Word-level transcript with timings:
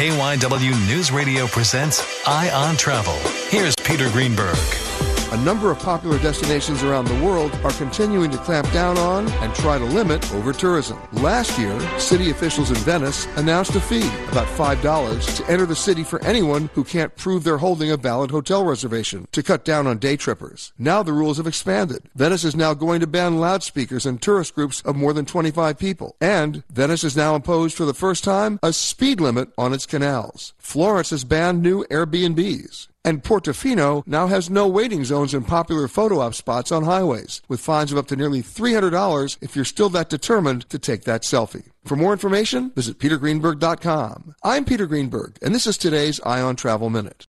KYW 0.00 0.88
News 0.88 1.12
Radio 1.12 1.46
presents 1.46 2.02
Eye 2.26 2.48
on 2.52 2.78
Travel. 2.78 3.12
Here's 3.50 3.74
Peter 3.84 4.08
Greenberg. 4.08 4.56
A 5.32 5.36
number 5.44 5.70
of 5.70 5.78
popular 5.78 6.18
destinations 6.18 6.82
around 6.82 7.04
the 7.04 7.24
world 7.24 7.52
are 7.62 7.70
continuing 7.70 8.32
to 8.32 8.38
clamp 8.38 8.68
down 8.72 8.98
on 8.98 9.28
and 9.28 9.54
try 9.54 9.78
to 9.78 9.84
limit 9.84 10.28
over 10.32 10.52
tourism. 10.52 10.98
Last 11.12 11.56
year, 11.56 11.78
city 12.00 12.30
officials 12.30 12.70
in 12.70 12.76
Venice 12.78 13.26
announced 13.36 13.76
a 13.76 13.80
fee, 13.80 14.08
about 14.32 14.48
$5, 14.48 15.36
to 15.36 15.48
enter 15.48 15.66
the 15.66 15.76
city 15.76 16.02
for 16.02 16.20
anyone 16.24 16.68
who 16.74 16.82
can't 16.82 17.14
prove 17.14 17.44
they're 17.44 17.58
holding 17.58 17.92
a 17.92 17.96
valid 17.96 18.32
hotel 18.32 18.64
reservation 18.64 19.28
to 19.30 19.40
cut 19.40 19.64
down 19.64 19.86
on 19.86 19.98
day 19.98 20.16
trippers. 20.16 20.72
Now 20.78 21.04
the 21.04 21.12
rules 21.12 21.36
have 21.36 21.46
expanded. 21.46 22.10
Venice 22.16 22.42
is 22.42 22.56
now 22.56 22.74
going 22.74 22.98
to 22.98 23.06
ban 23.06 23.38
loudspeakers 23.38 24.06
in 24.06 24.18
tourist 24.18 24.56
groups 24.56 24.82
of 24.82 24.96
more 24.96 25.12
than 25.12 25.26
25 25.26 25.78
people. 25.78 26.16
And 26.20 26.64
Venice 26.70 27.02
has 27.02 27.16
now 27.16 27.36
imposed 27.36 27.76
for 27.76 27.84
the 27.84 27.94
first 27.94 28.24
time 28.24 28.58
a 28.64 28.72
speed 28.72 29.20
limit 29.20 29.50
on 29.56 29.72
its 29.72 29.86
canals. 29.86 30.54
Florence 30.58 31.10
has 31.10 31.22
banned 31.22 31.62
new 31.62 31.84
Airbnbs. 31.84 32.88
And 33.02 33.24
Portofino 33.24 34.06
now 34.06 34.26
has 34.26 34.50
no 34.50 34.68
waiting 34.68 35.04
zones 35.04 35.32
in 35.32 35.44
popular 35.44 35.88
photo 35.88 36.20
op 36.20 36.34
spots 36.34 36.70
on 36.70 36.84
highways, 36.84 37.40
with 37.48 37.60
fines 37.60 37.92
of 37.92 37.98
up 37.98 38.06
to 38.08 38.16
nearly 38.16 38.42
$300 38.42 39.38
if 39.40 39.56
you're 39.56 39.64
still 39.64 39.88
that 39.90 40.10
determined 40.10 40.68
to 40.68 40.78
take 40.78 41.04
that 41.04 41.22
selfie. 41.22 41.70
For 41.84 41.96
more 41.96 42.12
information, 42.12 42.70
visit 42.70 42.98
petergreenberg.com. 42.98 44.34
I'm 44.42 44.64
Peter 44.66 44.86
Greenberg, 44.86 45.38
and 45.40 45.54
this 45.54 45.66
is 45.66 45.78
today's 45.78 46.20
Eye 46.20 46.42
on 46.42 46.56
Travel 46.56 46.90
Minute. 46.90 47.26